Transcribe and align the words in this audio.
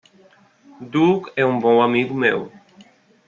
Doug 0.91 1.27
é 1.35 1.45
um 1.45 1.59
bom 1.59 1.79
amigo 1.79 2.11
meu. 2.15 2.51